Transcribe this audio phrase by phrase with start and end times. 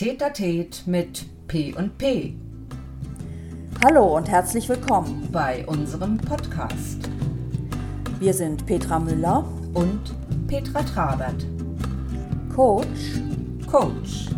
[0.00, 2.32] Tetatet mit P und P.
[3.84, 5.28] Hallo und herzlich willkommen.
[5.30, 7.10] bei unserem Podcast.
[8.18, 9.44] Wir sind Petra Müller,
[9.74, 10.00] und
[10.46, 11.44] Petra Trabert,
[12.48, 13.20] Coach,
[13.70, 14.30] Coach,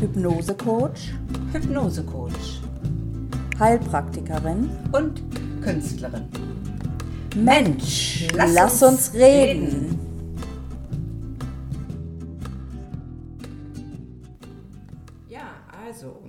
[0.00, 1.14] Hypnosecoach,
[1.54, 2.60] Hypnosecoach.
[3.58, 4.68] Heilpraktikerin.
[4.92, 5.22] und
[5.62, 6.28] Künstlerin.
[7.34, 10.07] Mensch, lass lass, uns uns reden.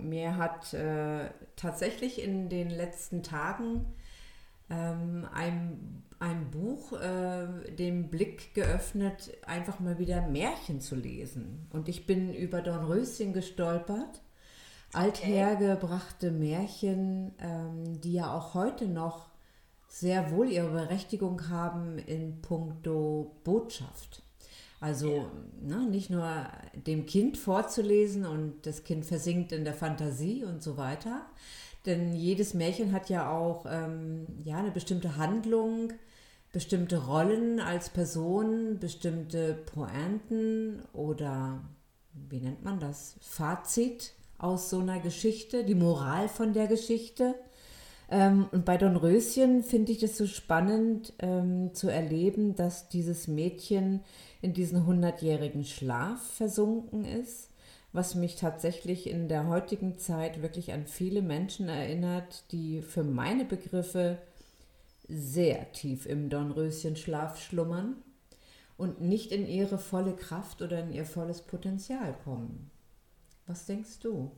[0.10, 3.86] Mir hat äh, tatsächlich in den letzten Tagen
[4.70, 11.68] ähm, ein, ein Buch äh, den Blick geöffnet, einfach mal wieder Märchen zu lesen.
[11.72, 14.22] Und ich bin über Dornröschen gestolpert.
[14.92, 19.30] Althergebrachte Märchen, ähm, die ja auch heute noch
[19.88, 24.24] sehr wohl ihre Berechtigung haben in puncto Botschaft.
[24.80, 25.30] Also
[25.62, 30.78] ne, nicht nur dem Kind vorzulesen und das Kind versinkt in der Fantasie und so
[30.78, 31.26] weiter.
[31.86, 35.94] Denn jedes Märchen hat ja auch ähm, ja, eine bestimmte Handlung,
[36.52, 41.62] bestimmte Rollen als Person, bestimmte Pointen oder
[42.30, 43.16] wie nennt man das?
[43.22, 47.36] Fazit aus so einer Geschichte, die Moral von der Geschichte.
[48.10, 54.02] Ähm, und bei Dornröschen finde ich das so spannend ähm, zu erleben, dass dieses Mädchen
[54.42, 57.50] in diesen hundertjährigen Schlaf versunken ist,
[57.94, 63.46] was mich tatsächlich in der heutigen Zeit wirklich an viele Menschen erinnert, die für meine
[63.46, 64.18] Begriffe
[65.08, 67.96] sehr tief im Dornröschenschlaf schlummern
[68.78, 72.72] und nicht in ihre volle Kraft oder in ihr volles Potenzial kommen.
[73.46, 74.32] Was denkst du?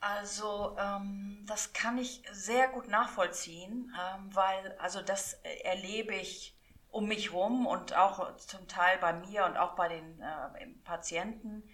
[0.00, 6.56] Also ähm, das kann ich sehr gut nachvollziehen, ähm, weil also das erlebe ich
[6.90, 11.68] um mich rum und auch zum Teil bei mir und auch bei den äh, Patienten,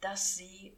[0.00, 0.76] dass sie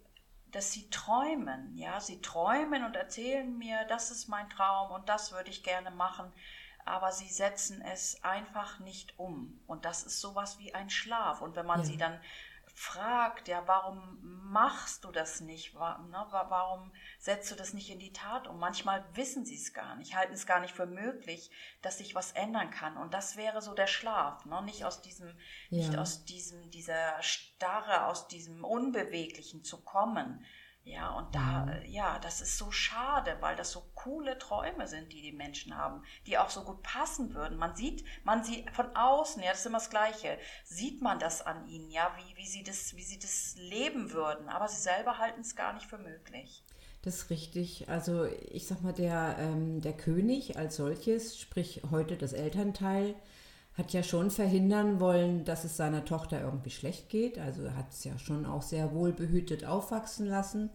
[0.52, 5.32] dass sie träumen, ja, sie träumen und erzählen mir, das ist mein Traum und das
[5.32, 6.32] würde ich gerne machen,
[6.86, 9.60] aber sie setzen es einfach nicht um.
[9.66, 11.42] Und das ist sowas wie ein Schlaf.
[11.42, 11.84] Und wenn man Ja.
[11.84, 12.20] sie dann
[12.78, 15.72] fragt, ja, warum machst du das nicht?
[15.72, 18.58] Ne, wa- Warum setzt du das nicht in die Tat um?
[18.58, 21.50] Manchmal wissen sie es gar nicht, halten es gar nicht für möglich,
[21.80, 22.98] dass sich was ändern kann.
[22.98, 24.60] Und das wäre so der Schlaf, ne?
[24.62, 25.34] nicht aus diesem,
[25.70, 26.00] nicht Ja.
[26.02, 30.44] aus diesem, dieser Starre, aus diesem Unbeweglichen zu kommen.
[30.86, 35.12] Ja, und da, äh, ja, das ist so schade, weil das so coole Träume sind,
[35.12, 37.58] die die Menschen haben, die auch so gut passen würden.
[37.58, 41.42] Man sieht, man sieht von außen, ja, das ist immer das Gleiche, sieht man das
[41.42, 45.18] an ihnen, ja, wie, wie sie das, wie sie das leben würden, aber sie selber
[45.18, 46.62] halten es gar nicht für möglich.
[47.02, 47.88] Das ist richtig.
[47.88, 53.16] Also ich sag mal, der, ähm, der König als solches, sprich heute das Elternteil,
[53.76, 57.38] hat ja schon verhindern wollen, dass es seiner Tochter irgendwie schlecht geht.
[57.38, 60.70] Also hat es ja schon auch sehr wohlbehütet aufwachsen lassen.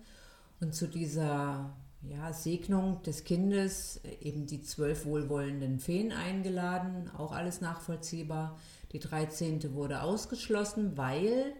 [0.59, 1.73] Und zu dieser
[2.03, 8.57] ja, Segnung des Kindes eben die zwölf wohlwollenden Feen eingeladen, auch alles nachvollziehbar.
[8.91, 9.73] Die 13.
[9.73, 11.53] wurde ausgeschlossen, weil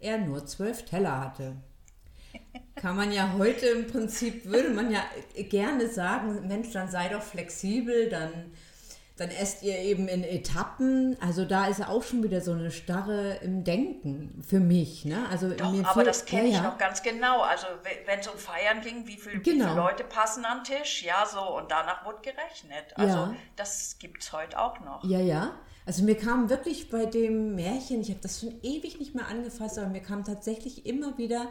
[0.00, 1.56] er nur zwölf Teller hatte.
[2.74, 5.02] Kann man ja heute im Prinzip, würde man ja
[5.48, 8.30] gerne sagen, Mensch, dann sei doch flexibel, dann,
[9.16, 11.16] dann esst ihr eben in Etappen.
[11.20, 15.04] Also da ist auch schon wieder so eine Starre im Denken für mich.
[15.04, 15.24] Ne?
[15.30, 17.42] Also Doch, mir aber das kenne ja, ich noch ganz genau.
[17.42, 19.66] Also we- wenn es um Feiern ging, wie, viel, wie Genau.
[19.68, 22.86] viele Leute passen an den Tisch, ja so, und danach wurde gerechnet.
[22.96, 23.34] Also Ja.
[23.54, 25.04] das gibt es heute auch noch.
[25.04, 25.52] Ja, ja.
[25.86, 29.78] Also mir kam wirklich bei dem Märchen, ich habe das schon ewig nicht mehr angefasst,
[29.78, 31.46] aber mir kam tatsächlich immer wieder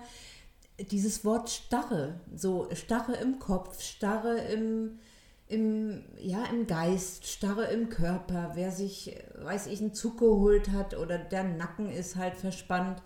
[0.91, 4.99] dieses Wort Starre, so Starre im Kopf, Starre im,
[5.47, 10.97] im, ja, im Geist, Starre im Körper, wer sich, weiß ich, einen Zug geholt hat
[10.97, 13.01] oder der Nacken ist halt verspannt.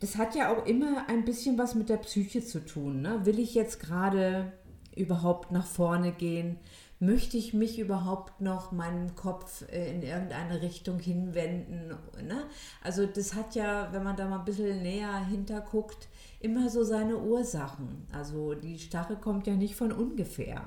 [0.00, 3.02] Das hat ja auch immer ein bisschen was mit der Psyche zu tun.
[3.02, 3.20] Ne?
[3.24, 4.52] Will ich jetzt gerade
[4.96, 6.58] überhaupt nach vorne gehen?
[6.98, 11.94] Möchte ich mich überhaupt noch meinen Kopf äh, in irgendeine Richtung hinwenden?
[12.26, 12.44] Ne?
[12.82, 16.08] Also das hat ja, wenn man da mal ein bisschen näher hinterguckt,
[16.40, 18.06] immer so seine Ursachen.
[18.12, 20.64] Also die Starre kommt ja nicht von ungefähr.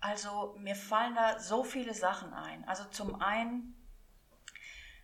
[0.00, 2.66] Also mir fallen da so viele Sachen ein.
[2.68, 3.74] Also zum einen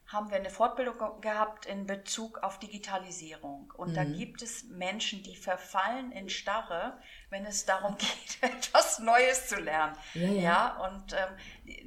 [0.06, 3.72] haben wir eine Fortbildung ge- gehabt in Bezug auf Digitalisierung.
[3.76, 3.94] Und Mhm.
[3.94, 7.00] da gibt es Menschen, die verfallen in Starre,
[7.30, 9.96] wenn es darum geht, etwas Neues zu lernen.
[10.14, 10.76] Ja, ja.
[10.86, 11.36] und ähm,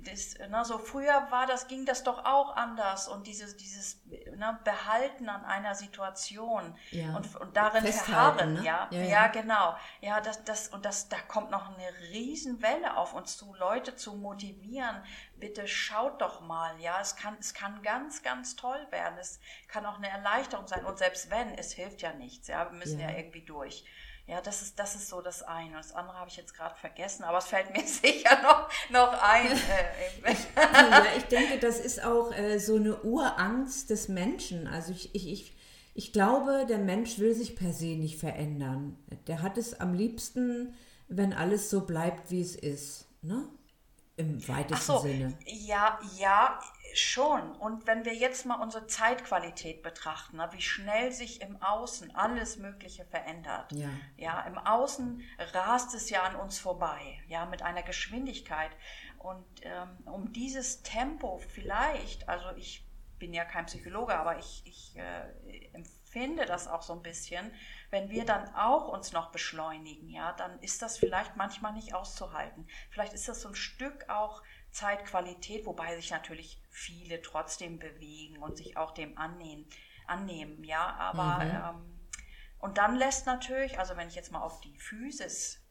[0.03, 3.07] das, na, so früher war das, ging das doch auch anders.
[3.07, 4.01] Und dieses, dieses
[4.37, 7.15] na, Behalten an einer Situation Ja.
[7.15, 8.63] und, und darin Festhalten, verharren, ne?
[8.63, 9.27] ja, Ja, ja, ja.
[9.27, 9.75] genau.
[10.01, 14.15] Ja, das, das, und das, da kommt noch eine Riesenwelle auf uns zu, Leute zu
[14.15, 15.03] motivieren,
[15.37, 19.85] bitte schaut doch mal, ja, es kann, es kann ganz, ganz toll werden, es kann
[19.85, 23.09] auch eine Erleichterung sein und selbst wenn, es hilft ja nichts, ja, wir müssen ja,
[23.09, 23.83] ja irgendwie durch.
[24.25, 25.75] Ja, das ist, das ist so das eine.
[25.75, 29.47] Das andere habe ich jetzt gerade vergessen, aber es fällt mir sicher noch, noch ein.
[29.47, 34.67] Äh, ja, ich denke, das ist auch äh, so eine Urangst des Menschen.
[34.67, 35.57] Also ich, ich, ich,
[35.93, 38.97] ich glaube, der Mensch will sich per se nicht verändern.
[39.27, 40.73] Der hat es am liebsten,
[41.09, 43.07] wenn alles so bleibt, wie es ist.
[43.21, 43.47] Ne?
[44.15, 45.37] Im weitesten so, Sinne.
[45.45, 46.59] Ja, ja,
[46.95, 47.55] schon.
[47.55, 53.05] Und wenn wir jetzt mal unsere Zeitqualität betrachten, wie schnell sich im Außen alles Mögliche
[53.05, 53.71] verändert.
[53.71, 53.89] Ja.
[54.17, 55.21] ja, im Außen
[55.53, 58.71] rast es ja an uns vorbei, ja, mit einer Geschwindigkeit.
[59.19, 62.85] Und ähm, um dieses Tempo vielleicht, also ich
[63.19, 67.53] bin ja kein Psychologe, aber ich, ich äh, empfinde das auch so ein bisschen,
[67.89, 72.67] wenn wir dann auch uns noch beschleunigen, ja, dann ist das vielleicht manchmal nicht auszuhalten.
[72.89, 74.43] Vielleicht ist das so ein Stück auch
[74.73, 79.65] Zeitqualität, wobei sich natürlich viele trotzdem bewegen und sich auch dem annehmen,
[80.07, 81.51] annehmen ja, aber mhm.
[81.51, 81.99] ähm,
[82.59, 85.61] und dann lässt natürlich, also wenn ich jetzt mal auf die Physis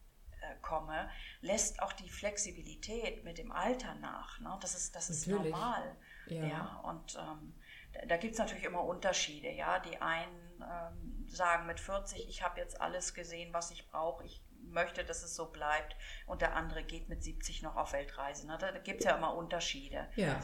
[0.43, 1.08] äh, komme,
[1.40, 4.38] lässt auch die Flexibilität mit dem Alter nach.
[4.40, 4.58] Ne?
[4.60, 5.96] Das ist, das ist normal.
[6.26, 6.44] Ja.
[6.44, 6.81] ja.
[6.84, 7.55] und ähm,
[7.94, 9.50] da, da gibt es natürlich immer Unterschiede.
[9.50, 14.25] Ja, die einen ähm, sagen mit 40, ich habe jetzt alles gesehen, was ich brauche,
[14.25, 18.46] ich möchte, dass es so bleibt und der andere geht mit 70 noch auf Weltreise.
[18.46, 18.56] Ne?
[18.58, 20.08] Da, gibt es ja immer Unterschiede.
[20.16, 20.42] Ja.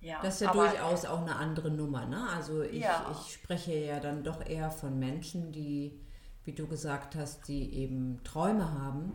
[0.00, 2.06] Ja, das ist ja aber, durchaus auch eine andere Nummer.
[2.06, 2.28] Ne?
[2.30, 3.06] Also ich, ja.
[3.12, 6.00] ich spreche ja dann doch eher von Menschen, die,
[6.42, 9.12] wie du gesagt hast, die eben Träume haben,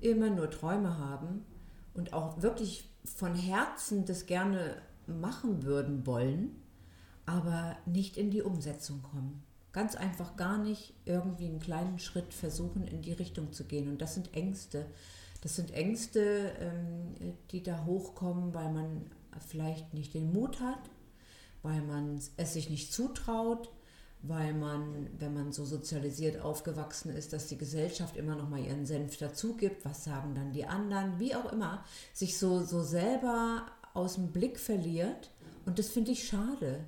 [0.00, 1.46] immer nur Träume haben
[1.94, 6.64] und auch wirklich von Herzen das gerne machen würden wollen,
[7.24, 12.86] aber nicht in die Umsetzung kommen ganz einfach gar nicht irgendwie einen kleinen Schritt versuchen,
[12.86, 13.88] in die Richtung zu gehen.
[13.88, 14.86] Und das sind Ängste.
[15.40, 19.10] Das sind Ängste, ähm, die da hochkommen, weil man
[19.46, 20.90] vielleicht nicht den Mut hat,
[21.62, 23.70] weil man es sich nicht zutraut,
[24.22, 28.84] weil man, wenn man so sozialisiert aufgewachsen ist, dass die Gesellschaft immer noch mal ihren
[28.84, 33.66] Senf dazu gibt, was sagen dann die anderen, wie auch immer, sich so, so selber
[33.94, 35.30] aus dem Blick verliert.
[35.66, 36.84] Und das finde ich schade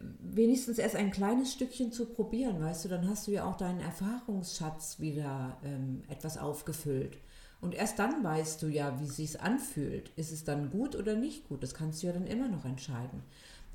[0.00, 3.80] wenigstens erst ein kleines Stückchen zu probieren, weißt du, dann hast du ja auch deinen
[3.80, 7.18] Erfahrungsschatz wieder ähm, etwas aufgefüllt.
[7.60, 10.10] Und erst dann weißt du ja, wie es sich anfühlt.
[10.10, 11.62] Ist es dann gut oder nicht gut?
[11.62, 13.22] Das kannst du ja dann immer noch entscheiden.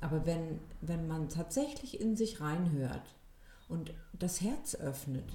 [0.00, 3.14] Aber wenn, wenn man tatsächlich in sich reinhört
[3.68, 5.32] und das Herz öffnet,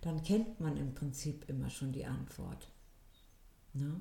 [0.00, 2.68] dann kennt man im Prinzip immer schon die Antwort.
[3.72, 4.00] Ne?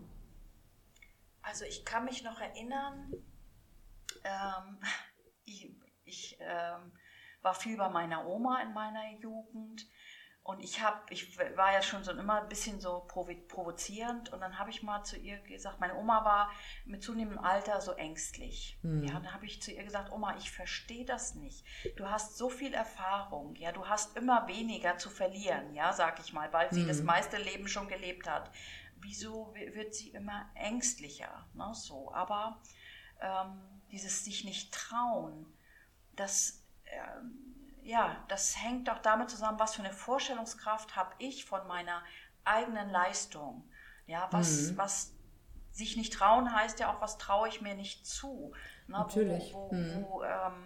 [1.42, 3.14] Also ich kann mich noch erinnern,
[4.24, 4.78] ähm,
[5.46, 5.72] ich,
[6.06, 6.92] ich ähm,
[7.42, 9.88] war viel bei meiner Oma in meiner Jugend
[10.46, 14.60] und ich habe, ich war ja schon so immer ein bisschen so provozierend und dann
[14.60, 16.52] habe ich mal zu ihr gesagt, meine Oma war
[16.86, 18.78] mit zunehmendem Alter so ängstlich.
[18.84, 19.06] Mhm.
[19.06, 21.66] Ja, dann habe ich zu ihr gesagt, Oma, ich verstehe das nicht.
[21.96, 26.32] Du hast so viel Erfahrung, ja, du hast immer weniger zu verlieren, ja, sag ich
[26.32, 26.90] mal, weil sie mhm.
[26.90, 28.52] das meiste Leben schon gelebt hat.
[28.98, 31.48] Wieso wird sie immer ängstlicher?
[31.56, 32.62] Ne, so, aber
[33.20, 35.52] ähm, dieses sich nicht trauen,
[36.16, 41.66] das, äh, ja, das hängt auch damit zusammen, was für eine Vorstellungskraft habe ich von
[41.68, 42.04] meiner
[42.44, 43.70] eigenen Leistung.
[44.08, 44.78] Ja, was, mhm.
[44.78, 45.16] was
[45.72, 48.54] sich nicht trauen heißt ja auch, was traue ich mir nicht zu.
[48.88, 48.98] Ne?
[48.98, 49.54] Natürlich.
[49.54, 50.06] Wo, wo, mhm.
[50.08, 50.66] wo, ähm,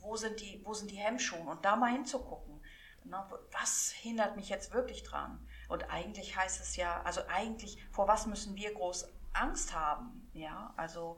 [0.00, 1.48] wo, sind die, wo sind die Hemmschuhen?
[1.48, 2.60] Und da mal hinzugucken.
[3.04, 3.24] Ne?
[3.52, 5.46] Was hindert mich jetzt wirklich dran?
[5.68, 10.28] Und eigentlich heißt es ja, also eigentlich, vor was müssen wir groß Angst haben?
[10.34, 11.16] Ja, also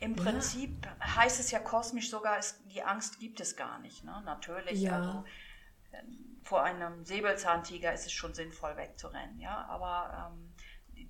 [0.00, 0.22] im ja.
[0.22, 4.04] Prinzip heißt es ja kosmisch sogar, es, die Angst gibt es gar nicht.
[4.04, 4.22] Ne?
[4.24, 4.96] Natürlich, ja.
[4.96, 5.24] also
[5.92, 6.02] äh,
[6.44, 9.40] vor einem Säbelzahntiger ist es schon sinnvoll wegzurennen.
[9.40, 9.66] Ja?
[9.66, 10.52] Aber ähm,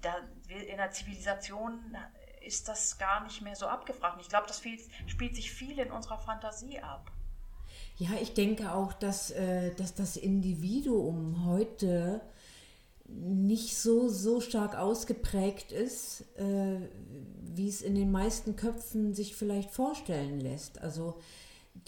[0.01, 0.17] da,
[0.49, 1.97] in der Zivilisation
[2.41, 4.19] ist das gar nicht mehr so abgefragt.
[4.21, 7.11] Ich glaube, das viel, spielt sich viel in unserer Fantasie ab.
[7.97, 12.23] Ja, ich denke auch, dass, äh, dass das Individuum heute
[13.09, 16.79] nicht so, so stark ausgeprägt ist, äh,
[17.43, 20.81] wie es in den meisten Köpfen sich vielleicht vorstellen lässt.
[20.81, 21.19] Also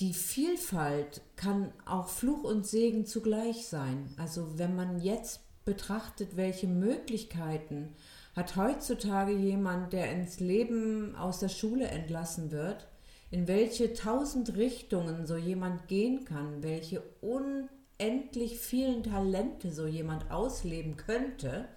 [0.01, 4.15] die Vielfalt kann auch Fluch und Segen zugleich sein.
[4.17, 7.95] Also wenn man jetzt betrachtet, welche Möglichkeiten
[8.35, 12.89] hat heutzutage jemand, der ins Leben aus der Schule entlassen wird,
[13.31, 17.69] in welche tausend Richtungen so jemand gehen kann, welche un
[18.01, 21.69] unendlich vielen Talente so jemand ausleben könnte,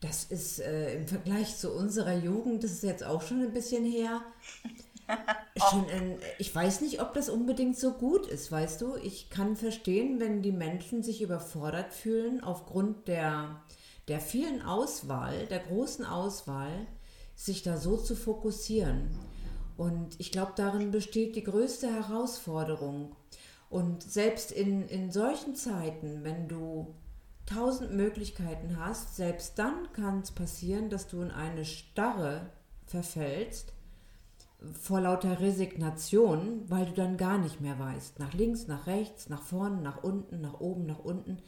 [0.00, 3.84] das ist äh, im Vergleich zu unserer Jugend, das ist jetzt auch schon ein bisschen
[3.84, 4.22] her,
[5.70, 8.96] schon ein, ich weiß nicht, ob das unbedingt so gut ist, weißt du?
[8.96, 13.62] Ich kann verstehen, wenn die Menschen sich überfordert fühlen aufgrund der,
[14.08, 16.86] der vielen Auswahl, der großen Auswahl,
[17.36, 19.10] sich da so zu fokussieren.
[19.76, 23.14] Und ich glaube, darin besteht die größte Herausforderung.
[23.72, 26.94] Und selbst in, in solchen Zeiten, wenn du
[27.46, 32.50] tausend Möglichkeiten hast, selbst dann kann es passieren, dass du in eine Starre
[32.84, 33.72] verfällst
[34.78, 38.18] vor lauter Resignation, weil du dann gar nicht mehr weißt.
[38.18, 41.42] Nach links, nach rechts, nach vorne, nach unten, nach oben, nach unten.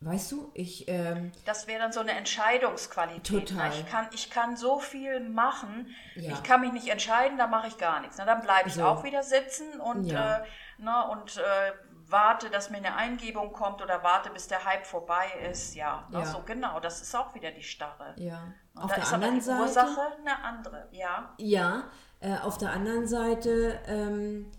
[0.00, 0.88] Weißt du, ich.
[0.88, 3.48] Ähm, das wäre dann so eine Entscheidungsqualität.
[3.48, 3.72] Total.
[3.72, 6.32] Ich kann, ich kann so viel machen, Ja.
[6.32, 8.16] ich kann mich nicht entscheiden, dann mache ich gar nichts.
[8.16, 8.84] Na, dann bleibe ich So.
[8.84, 10.38] auch wieder sitzen und, Ja.
[10.38, 10.44] äh,
[10.78, 11.72] na, und äh,
[12.10, 15.74] warte, dass mir eine Eingebung kommt oder warte, bis der Hype vorbei ist.
[15.74, 16.24] Ja, Ja.
[16.24, 18.14] so genau, das ist auch wieder die Starre.
[18.16, 18.42] ja.
[18.74, 19.62] Und Auf da der ist aber anderen die Seite.
[19.62, 20.88] Ursache eine andere.
[20.92, 21.84] Ja, Ja,
[22.20, 24.50] äh, auf der anderen Seite, ähm,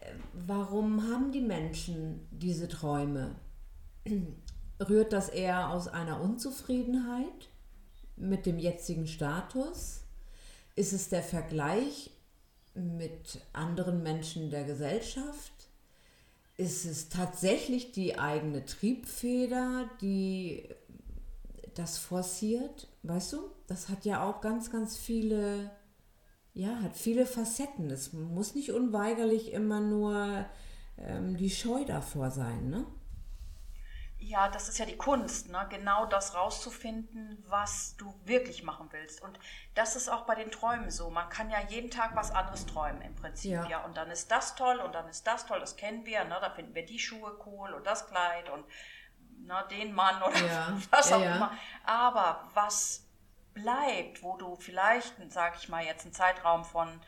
[0.00, 3.36] äh, warum haben die Menschen diese Träume?
[4.88, 7.50] Rührt das eher aus einer Unzufriedenheit
[8.16, 10.04] mit dem jetzigen Status?
[10.74, 12.10] Ist es der Vergleich
[12.74, 15.52] mit anderen Menschen der Gesellschaft?
[16.56, 20.68] Ist es tatsächlich die eigene Triebfeder, die
[21.74, 22.88] das forciert?
[23.02, 25.70] Weißt du, das hat ja auch ganz, ganz viele
[26.54, 27.90] ja, hat viele Facetten.
[27.90, 30.44] Es muss nicht unweigerlich immer nur
[30.98, 32.84] ähm, die Scheu davor sein, ne?
[34.24, 35.66] Ja, das ist ja die Kunst, ne?
[35.68, 39.20] genau das rauszufinden, was du wirklich machen willst.
[39.20, 39.38] Und
[39.74, 41.10] das ist auch bei den Träumen so.
[41.10, 43.52] Man kann ja jeden Tag was anderes träumen im Prinzip.
[43.52, 43.66] Ja.
[43.68, 43.84] Ja.
[43.84, 46.24] Und dann ist das toll und dann ist das toll, das kennen wir.
[46.24, 46.38] Ne?
[46.40, 48.64] Da finden wir die Schuhe cool und das Kleid und
[49.46, 51.36] ne, den Mann oder Ja, was auch ja.
[51.36, 51.52] immer.
[51.84, 53.06] Aber was
[53.54, 57.00] bleibt, wo du vielleicht, sage ich mal, jetzt einen Zeitraum von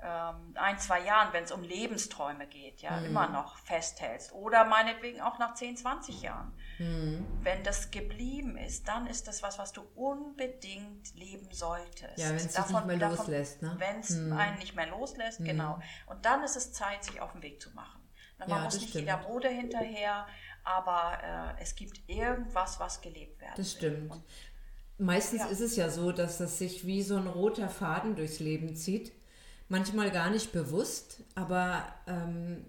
[0.00, 3.06] ein, zwei Jahren, wenn es um Lebensträume geht, ja, Mhm.
[3.06, 4.32] immer noch festhältst.
[4.32, 6.52] Oder meinetwegen auch nach 10, 20 Jahren.
[6.78, 7.26] Mhm.
[7.42, 12.18] Wenn das geblieben ist, dann ist das was, was du unbedingt leben solltest.
[12.18, 13.74] Ja, wenn's dich nicht mehr loslässt, ne?
[13.78, 15.80] Wenn es einen nicht mehr loslässt, genau.
[16.06, 18.00] Und dann ist es Zeit, sich auf den Weg zu machen.
[18.38, 19.06] Na, Man Ja, muss nicht stimmt.
[19.06, 20.26] jeder Mode hinterher,
[20.62, 24.12] aber äh, es gibt irgendwas, was gelebt werden Das stimmt.
[24.98, 25.46] Meistens Ja.
[25.48, 29.12] ist es ja so, dass das sich wie so ein roter Faden durchs Leben zieht.
[29.68, 32.64] Manchmal gar nicht bewusst, aber ähm,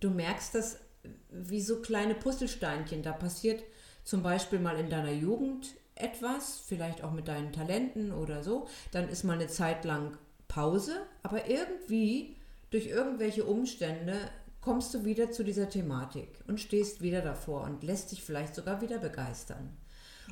[0.00, 0.78] du merkst das
[1.30, 3.02] wie so kleine Puzzlesteinchen.
[3.02, 3.62] Da passiert
[4.04, 8.66] zum Beispiel mal in deiner Jugend etwas, vielleicht auch mit deinen Talenten oder so.
[8.92, 12.36] Dann ist mal eine Zeit lang Pause, aber irgendwie
[12.70, 14.14] durch irgendwelche Umstände
[14.60, 18.80] kommst du wieder zu dieser Thematik und stehst wieder davor und lässt dich vielleicht sogar
[18.80, 19.76] wieder begeistern.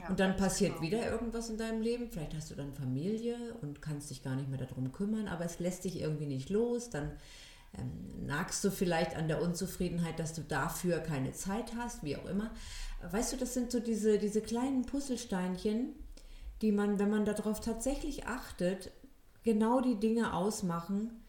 [0.01, 0.83] Ja, und dann passiert genau.
[0.83, 2.09] wieder irgendwas in deinem Leben.
[2.11, 5.59] Vielleicht hast du dann Familie und kannst dich gar nicht mehr darum kümmern, aber es
[5.59, 6.91] lässt dich irgendwie nicht los.
[6.91, 7.13] Dann
[7.79, 12.27] ähm, nagst du vielleicht an der Unzufriedenheit, dass du dafür keine Zeit hast, wie auch
[12.27, 12.51] immer.
[13.11, 15.95] Weißt du, das sind so diese, diese kleinen Puzzlesteinchen,
[16.63, 18.93] die man, wenn man darauf tatsächlich achtet,
[19.43, 21.23] genau die Dinge ausmachen,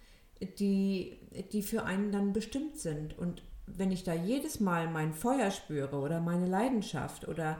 [0.59, 1.17] die,
[1.51, 3.17] die für einen dann bestimmt sind.
[3.17, 7.57] Und wenn ich da jedes Mal mein Feuer spüre oder meine Leidenschaft oder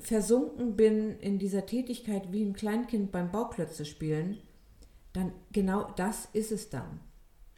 [0.00, 4.40] versunken bin in dieser Tätigkeit wie ein Kleinkind beim Bauklötze spielen,
[5.12, 7.00] dann genau das ist es dann.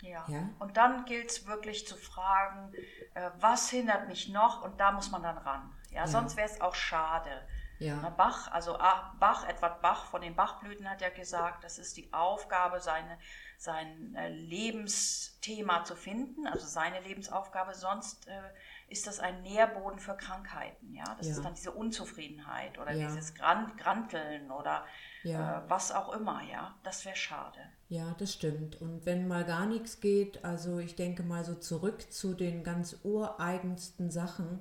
[0.03, 0.25] Ja.
[0.29, 0.50] Ja.
[0.59, 2.73] Und dann gilt es wirklich zu fragen,
[3.14, 4.62] äh, was hindert mich noch?
[4.62, 5.73] Und da muss man dann ran.
[5.91, 7.31] Ja, sonst wäre es auch schade.
[7.79, 7.99] Ja.
[8.03, 11.97] Na, Bach, also ah, Bach, Edward Bach von den Bachblüten hat ja gesagt, das ist
[11.97, 13.19] die Aufgabe, seine,
[13.59, 18.41] sein äh, Lebensthema zu finden, also seine Lebensaufgabe, sonst äh,
[18.88, 20.95] ist das ein Nährboden für Krankheiten.
[20.95, 21.33] Ja, das Ja.
[21.35, 23.09] ist dann diese Unzufriedenheit oder Ja.
[23.09, 24.85] dieses Gran Granteln oder
[25.23, 25.61] Ja.
[25.64, 26.43] äh, was auch immer.
[26.43, 27.59] Ja, das wäre schade.
[27.88, 28.81] Ja, das stimmt.
[28.81, 32.99] Und wenn mal gar nichts geht, also ich denke mal so zurück zu den ganz
[33.05, 34.61] ureigensten Sachen,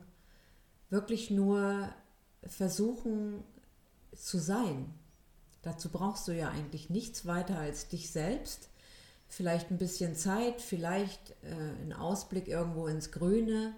[0.89, 1.89] wirklich nur
[2.43, 3.43] versuchen
[4.15, 4.93] zu sein.
[5.61, 8.69] Dazu brauchst du ja eigentlich nichts weiter als dich selbst.
[9.27, 13.73] Vielleicht ein bisschen Zeit, vielleicht äh, einen Ausblick irgendwo ins Grüne.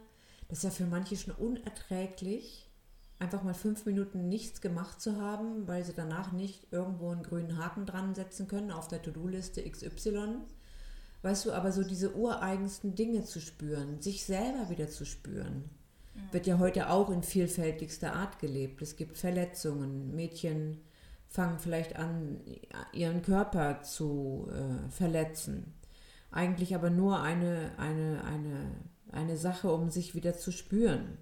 [0.56, 2.72] Ist ja für manche schon unerträglich,
[3.20, 7.58] einfach mal fünf Minuten nichts gemacht zu haben, weil sie danach nicht irgendwo einen grünen
[7.58, 10.38] Haken dran setzen können auf der To-Do-Liste XY.
[11.24, 15.70] Weißt du, aber so diese ureigensten Dinge zu spüren, sich selber wieder zu spüren,
[16.32, 18.82] wird ja heute auch in vielfältigster Art gelebt.
[18.82, 20.80] Es gibt Verletzungen, Mädchen
[21.28, 22.40] fangen vielleicht an,
[22.94, 25.74] ihren Körper zu äh, verletzen.
[26.32, 28.72] Eigentlich aber nur eine, eine, eine,
[29.15, 31.17] eine Sache, um sich wieder zu spüren.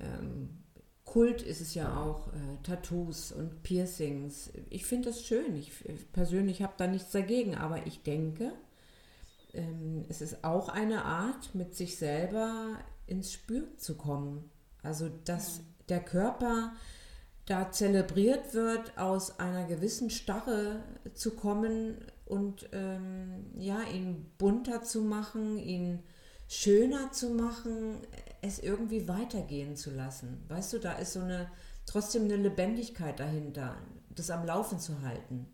[0.00, 0.50] Ähm,
[1.04, 4.50] Kult ist es ja auch, äh, Tattoos und Piercings.
[4.70, 5.54] Ich finde das schön.
[5.54, 8.52] Ich ich persönlich habe da nichts dagegen, aber ich denke,
[9.52, 14.50] ähm, es ist auch eine Art, mit sich selber ins Spüren zu kommen.
[14.82, 16.72] Also, dass der Körper
[17.46, 25.02] da zelebriert wird, aus einer gewissen Starre zu kommen und ähm, ja, ihn bunter zu
[25.02, 26.02] machen, ihn
[26.54, 28.06] schöner zu machen,
[28.42, 30.44] es irgendwie weitergehen zu lassen.
[30.48, 31.50] Weißt du, da ist so eine
[31.86, 33.76] trotzdem eine Lebendigkeit dahinter,
[34.10, 35.46] das am Laufen zu halten.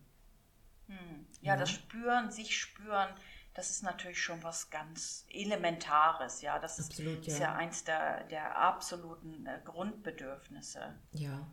[0.87, 1.25] Hm.
[1.41, 3.09] Ja, ja, das Spüren, sich spüren,
[3.53, 6.41] das ist natürlich schon was ganz Elementares.
[6.41, 10.95] Ja, das Absolut, ist ja, ja eins der, der absoluten äh, Grundbedürfnisse.
[11.13, 11.47] Ja.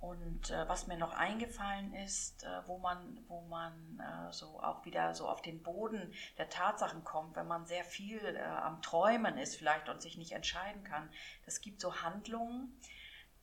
[0.00, 4.86] Und äh, was mir noch eingefallen ist, äh, wo man, wo man äh, so auch
[4.86, 9.36] wieder so auf den Boden der Tatsachen kommt, wenn man sehr viel äh, am Träumen
[9.36, 11.10] ist vielleicht und sich nicht entscheiden kann.
[11.44, 12.74] Es gibt so Handlungen,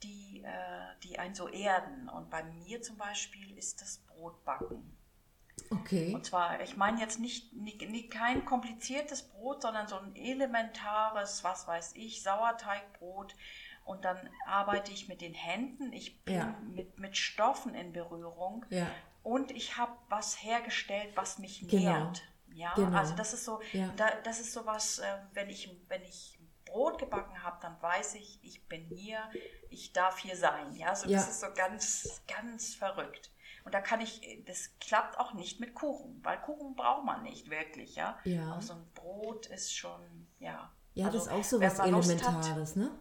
[0.01, 2.09] die, äh, die einen so erden.
[2.09, 4.97] Und bei mir zum Beispiel ist das Brotbacken.
[5.69, 6.13] Okay.
[6.13, 11.43] Und zwar, ich meine jetzt nicht, nicht, nicht kein kompliziertes Brot, sondern so ein elementares,
[11.43, 13.35] was weiß ich, Sauerteigbrot
[13.87, 16.55] und dann arbeite ich mit den Händen, ich bin ja.
[16.61, 18.87] mit, mit Stoffen in Berührung ja.
[19.23, 22.05] und ich habe was hergestellt, was mich genau.
[22.05, 22.23] nährt.
[22.53, 22.97] Ja, genau.
[22.97, 23.93] also das ist so, ja.
[23.95, 28.15] da, das ist so was, äh, wenn ich, wenn ich Brot gebacken habe, dann weiß
[28.15, 29.19] ich, ich bin hier,
[29.69, 30.73] ich darf hier sein.
[30.73, 33.31] Ja, so, das ist so ganz, ganz verrückt.
[33.63, 37.49] Und da kann ich, das klappt auch nicht mit Kuchen, weil Kuchen braucht man nicht
[37.49, 38.17] wirklich, ja.
[38.23, 38.51] ja.
[38.51, 40.71] Aber so ein Brot ist schon, ja.
[40.93, 42.91] Ja, also, das ist auch so was Elementares, hat, ne?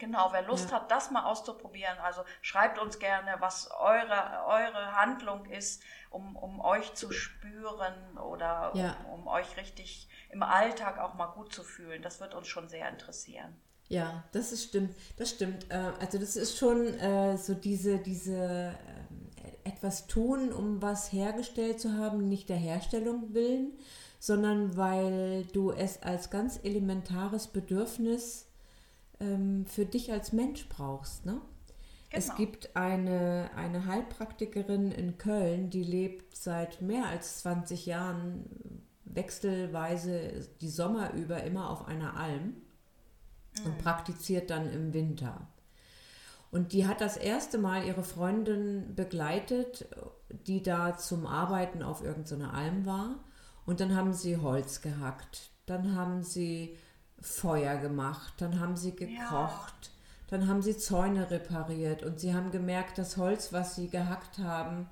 [0.00, 0.76] Genau, wer Lust ja.
[0.76, 6.58] hat, das mal auszuprobieren, also schreibt uns gerne, was eure, eure Handlung ist, um, um
[6.58, 8.96] euch zu spüren oder ja.
[9.10, 12.00] um, um, euch richtig im Alltag auch mal gut zu fühlen.
[12.00, 13.60] Das wird uns schon sehr interessieren.
[13.88, 14.96] Ja, das ist stimmt.
[15.18, 15.70] Das stimmt.
[15.70, 21.78] Äh, also das ist schon äh, so diese, diese äh, etwas tun, um was hergestellt
[21.78, 23.76] zu haben, nicht der Herstellung willen,
[24.18, 28.49] sondern weil du es als ganz elementares Bedürfnis
[29.20, 31.26] ähm, für dich als Mensch brauchst.
[31.26, 31.32] Ne?
[31.32, 31.44] Genau.
[32.10, 40.48] Es gibt eine, eine Heilpraktikerin in Köln, die lebt seit mehr als 20 Jahren wechselweise
[40.60, 42.56] die Sommer über immer auf einer Alm
[43.58, 43.66] mhm.
[43.66, 45.48] und praktiziert dann im Winter.
[46.50, 49.86] Und die hat das erste Mal ihre Freundin begleitet,
[50.46, 53.24] die da zum Arbeiten auf irgendeiner Alm war.
[53.66, 55.52] Und dann haben sie Holz gehackt.
[55.66, 56.76] Dann haben sie
[57.20, 59.90] Feuer gemacht, dann haben sie gekocht, ja.
[60.28, 64.88] dann haben sie Zäune repariert und sie haben gemerkt, das Holz, was sie gehackt haben,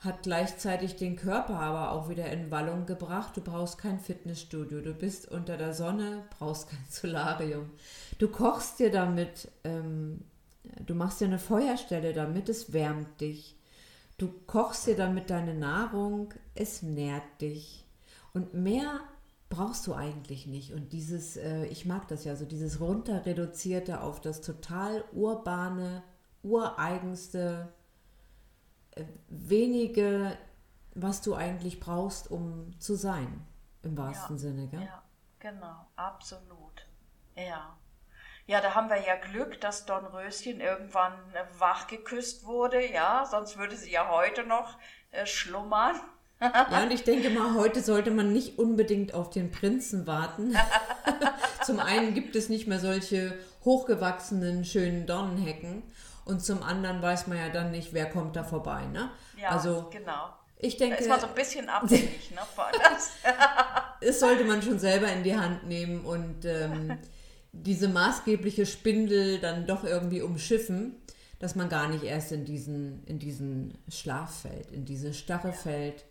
[0.00, 3.36] hat gleichzeitig den Körper aber auch wieder in Wallung gebracht.
[3.36, 7.70] Du brauchst kein Fitnessstudio, du bist unter der Sonne, brauchst kein Solarium.
[8.18, 10.22] Du kochst dir damit, ähm,
[10.84, 13.56] du machst dir eine Feuerstelle damit, es wärmt dich.
[14.18, 17.84] Du kochst dir damit deine Nahrung, es nährt dich.
[18.34, 19.00] Und mehr
[19.52, 20.72] brauchst du eigentlich nicht.
[20.72, 26.02] Und dieses, äh, ich mag das ja so, dieses runterreduzierte auf das total urbane,
[26.42, 27.70] ureigenste,
[28.92, 30.38] äh, wenige,
[30.94, 33.46] was du eigentlich brauchst, um zu sein,
[33.82, 34.82] im wahrsten ja, Sinne, gell?
[34.82, 35.02] Ja,
[35.38, 36.86] genau, absolut.
[37.36, 37.76] Ja.
[38.46, 41.12] Ja, da haben wir ja Glück, dass Don Röschen irgendwann
[41.58, 44.78] wach geküsst wurde, ja, sonst würde sie ja heute noch
[45.10, 46.00] äh, schlummern.
[46.42, 50.56] Ja, und ich denke mal, heute sollte man nicht unbedingt auf den Prinzen warten.
[51.64, 55.84] zum einen gibt es nicht mehr solche hochgewachsenen, schönen Dornenhecken.
[56.24, 58.86] Und zum anderen weiß man ja dann nicht, wer kommt da vorbei.
[58.86, 59.10] Ne?
[59.40, 60.30] Ja, also, genau.
[60.58, 63.12] Ich denke, da ist man so ein bisschen abhängig ne, von das.
[64.00, 66.98] das sollte man schon selber in die Hand nehmen und ähm,
[67.52, 70.96] diese maßgebliche Spindel dann doch irgendwie umschiffen,
[71.38, 75.54] dass man gar nicht erst in diesen, in diesen Schlaf fällt, in diese Starre ja.
[75.54, 76.04] fällt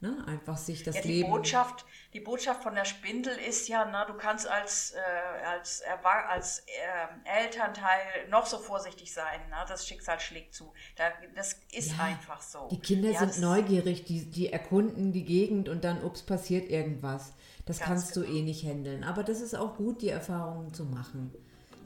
[0.00, 0.24] Ne?
[0.28, 1.30] Einfach sich das ja, die Leben.
[1.30, 6.60] Botschaft, die Botschaft von der Spindel ist ja, na, du kannst als, äh, als, als
[6.60, 9.40] äh, Elternteil noch so vorsichtig sein.
[9.50, 9.64] Na?
[9.64, 10.72] Das Schicksal schlägt zu.
[10.94, 12.68] Da, das ist ja, einfach so.
[12.70, 17.32] Die Kinder ja, sind neugierig, die, die erkunden die Gegend und dann, ups, passiert irgendwas.
[17.66, 18.26] Das kannst genau.
[18.26, 19.02] du eh nicht handeln.
[19.02, 21.34] Aber das ist auch gut, die Erfahrungen zu machen.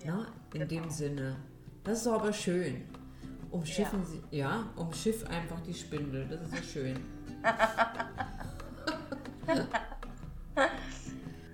[0.04, 0.66] Ja, in genau.
[0.66, 1.36] dem Sinne.
[1.82, 2.84] Das ist aber schön.
[3.52, 4.06] Umschiffen ja.
[4.06, 6.26] sie, ja, umschiff einfach die Spindel.
[6.26, 6.96] Das ist so schön.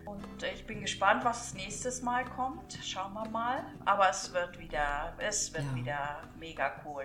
[0.05, 2.79] Und ich bin gespannt, was nächstes Mal kommt.
[2.85, 3.65] Schauen wir mal.
[3.85, 5.75] Aber es wird wieder, es wird ja.
[5.75, 7.05] wieder mega cool.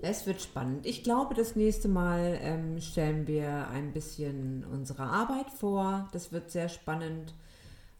[0.00, 0.86] Es wird spannend.
[0.86, 6.08] Ich glaube, das nächste Mal ähm, stellen wir ein bisschen unsere Arbeit vor.
[6.12, 7.34] Das wird sehr spannend.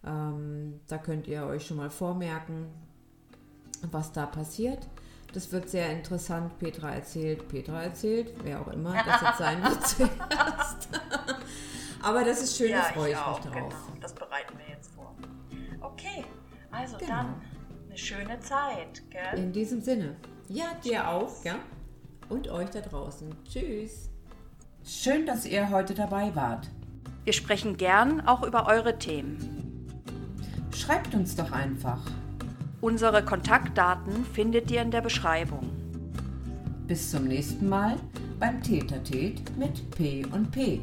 [0.07, 2.69] Ähm, da könnt ihr euch schon mal vormerken,
[3.91, 4.89] was da passiert.
[5.33, 6.59] Das wird sehr interessant.
[6.59, 10.89] Petra erzählt, Petra erzählt, wer auch immer das jetzt sein wird zuerst.
[12.03, 13.75] Aber das ist schön, ja, da freue ich, ich auch, mich drauf.
[13.75, 15.15] Genau, das bereiten wir jetzt vor.
[15.81, 16.25] Okay,
[16.71, 17.11] also genau.
[17.11, 17.43] dann
[17.89, 19.03] eine schöne Zeit.
[19.11, 19.39] Gell?
[19.39, 20.17] In diesem Sinne.
[20.49, 21.57] Ja, dir auch, ja.
[22.29, 23.35] Und euch da draußen.
[23.45, 24.11] Tschüss.
[24.85, 26.71] Schön, dass ihr heute dabei wart.
[27.25, 29.87] Wir sprechen gern auch über eure Themen.
[30.75, 32.01] Schreibt uns doch einfach.
[32.81, 35.69] Unsere Kontaktdaten findet ihr in der Beschreibung.
[36.87, 37.97] Bis zum nächsten Mal
[38.39, 40.81] beim Tätertät mit P und P.